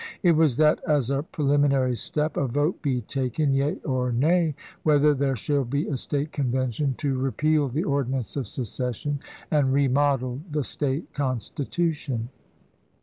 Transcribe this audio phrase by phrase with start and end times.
[0.23, 5.13] It was that, as a preliminary step, a vote be taken, yea or nay, whether
[5.13, 9.19] there shall be a State Convention to repeal the ordinance of secession
[9.51, 12.29] and remodel the State constitution.